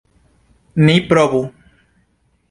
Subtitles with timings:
[0.87, 1.41] Ni provu!